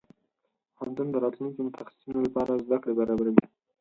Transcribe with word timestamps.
پوهنتون 0.75 1.07
د 1.11 1.15
راتلونکي 1.23 1.61
متخصصينو 1.67 2.19
لپاره 2.27 2.61
زده 2.65 2.77
کړې 2.81 2.93
برابروي. 2.99 3.45